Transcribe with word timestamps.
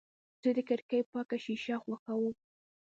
زه 0.41 0.49
د 0.57 0.59
کړکۍ 0.69 1.01
پاکه 1.11 1.37
شیشه 1.45 1.75
خوښوم. 1.83 2.33